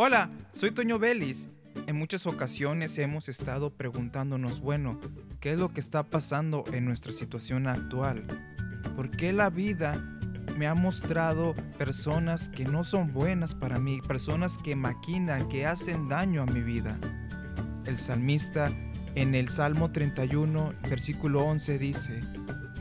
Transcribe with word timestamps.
Hola, 0.00 0.30
soy 0.52 0.70
Toño 0.70 1.00
Vélez. 1.00 1.48
En 1.88 1.96
muchas 1.96 2.28
ocasiones 2.28 2.96
hemos 2.98 3.28
estado 3.28 3.70
preguntándonos, 3.70 4.60
bueno, 4.60 5.00
¿qué 5.40 5.54
es 5.54 5.58
lo 5.58 5.74
que 5.74 5.80
está 5.80 6.04
pasando 6.04 6.62
en 6.72 6.84
nuestra 6.84 7.10
situación 7.10 7.66
actual? 7.66 8.22
¿Por 8.94 9.10
qué 9.10 9.32
la 9.32 9.50
vida 9.50 10.00
me 10.56 10.68
ha 10.68 10.76
mostrado 10.76 11.52
personas 11.78 12.48
que 12.48 12.64
no 12.64 12.84
son 12.84 13.12
buenas 13.12 13.56
para 13.56 13.80
mí, 13.80 14.00
personas 14.00 14.56
que 14.56 14.76
maquinan, 14.76 15.48
que 15.48 15.66
hacen 15.66 16.08
daño 16.08 16.42
a 16.42 16.46
mi 16.46 16.60
vida? 16.60 16.96
El 17.84 17.98
salmista 17.98 18.68
en 19.16 19.34
el 19.34 19.48
Salmo 19.48 19.90
31, 19.90 20.74
versículo 20.88 21.40
11 21.40 21.76
dice, 21.76 22.20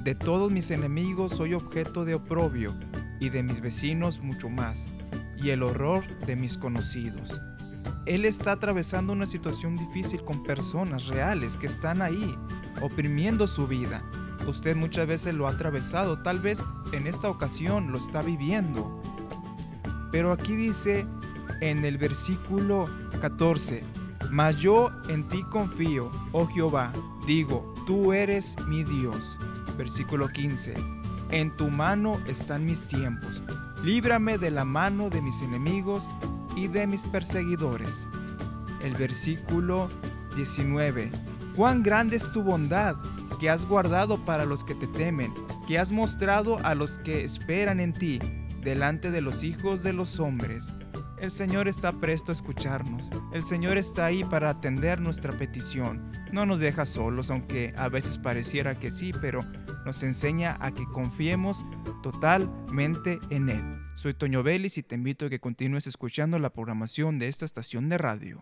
De 0.03 0.13
todos 0.13 0.51
mis 0.51 0.69
enemigos 0.69 1.31
soy 1.31 1.55
objeto 1.55 2.05
de 2.05 2.13
oprobio, 2.13 2.77
y 3.19 3.29
de 3.29 3.41
mis 3.41 3.61
vecinos 3.61 4.19
mucho 4.19 4.49
más, 4.49 4.85
y 5.41 5.49
el 5.51 5.63
horror 5.63 6.03
de 6.25 6.35
mis 6.35 6.57
conocidos. 6.57 7.41
Él 8.05 8.25
está 8.25 8.53
atravesando 8.53 9.11
una 9.13 9.27
situación 9.27 9.75
difícil 9.75 10.23
con 10.23 10.43
personas 10.43 11.07
reales 11.07 11.57
que 11.57 11.67
están 11.67 12.01
ahí, 12.01 12.37
oprimiendo 12.81 13.47
su 13.47 13.67
vida. 13.67 14.01
Usted 14.47 14.75
muchas 14.77 15.07
veces 15.07 15.33
lo 15.33 15.47
ha 15.47 15.51
atravesado, 15.51 16.19
tal 16.19 16.39
vez 16.39 16.63
en 16.93 17.05
esta 17.05 17.29
ocasión 17.29 17.91
lo 17.91 17.97
está 17.97 18.21
viviendo. 18.21 19.01
Pero 20.11 20.31
aquí 20.31 20.55
dice 20.55 21.05
en 21.59 21.83
el 21.83 21.97
versículo 21.97 22.85
14, 23.19 23.83
Mas 24.31 24.57
yo 24.57 24.91
en 25.09 25.27
ti 25.27 25.43
confío, 25.43 26.09
oh 26.31 26.45
Jehová, 26.47 26.93
digo, 27.25 27.75
tú 27.85 28.13
eres 28.13 28.55
mi 28.67 28.83
Dios. 28.85 29.37
Versículo 29.77 30.29
15, 30.29 30.75
En 31.31 31.51
tu 31.55 31.69
mano 31.69 32.19
están 32.25 32.65
mis 32.65 32.83
tiempos, 32.83 33.43
líbrame 33.83 34.37
de 34.37 34.51
la 34.51 34.65
mano 34.65 35.09
de 35.09 35.21
mis 35.21 35.41
enemigos 35.41 36.09
y 36.55 36.67
de 36.67 36.87
mis 36.87 37.05
perseguidores. 37.05 38.09
El 38.81 38.93
versículo 38.93 39.89
19. 40.35 41.11
Cuán 41.55 41.83
grande 41.83 42.15
es 42.15 42.31
tu 42.31 42.43
bondad 42.43 42.95
que 43.39 43.49
has 43.49 43.65
guardado 43.65 44.17
para 44.17 44.45
los 44.45 44.63
que 44.63 44.75
te 44.75 44.87
temen, 44.87 45.33
que 45.67 45.79
has 45.79 45.91
mostrado 45.91 46.57
a 46.63 46.75
los 46.75 46.97
que 46.99 47.23
esperan 47.23 47.79
en 47.79 47.93
ti, 47.93 48.19
delante 48.67 49.11
de 49.11 49.21
los 49.21 49.45
hijos 49.45 49.81
de 49.81 49.93
los 49.93 50.19
hombres. 50.19 50.73
El 51.21 51.31
Señor 51.31 51.69
está 51.69 51.93
presto 51.93 52.33
a 52.33 52.35
escucharnos. 52.35 53.09
El 53.31 53.41
Señor 53.43 53.77
está 53.77 54.05
ahí 54.05 54.25
para 54.25 54.49
atender 54.49 54.99
nuestra 54.99 55.31
petición. 55.31 56.11
No 56.33 56.45
nos 56.45 56.59
deja 56.59 56.85
solos, 56.85 57.31
aunque 57.31 57.73
a 57.77 57.87
veces 57.87 58.17
pareciera 58.17 58.77
que 58.77 58.91
sí, 58.91 59.13
pero 59.21 59.39
nos 59.85 60.03
enseña 60.03 60.57
a 60.59 60.73
que 60.73 60.83
confiemos 60.85 61.65
totalmente 62.03 63.19
en 63.29 63.47
Él. 63.47 63.63
Soy 63.95 64.13
Toño 64.13 64.43
Vélez 64.43 64.77
y 64.77 64.83
te 64.83 64.95
invito 64.95 65.27
a 65.27 65.29
que 65.29 65.39
continúes 65.39 65.87
escuchando 65.87 66.37
la 66.37 66.51
programación 66.51 67.19
de 67.19 67.29
esta 67.29 67.45
estación 67.45 67.87
de 67.87 67.97
radio. 67.97 68.41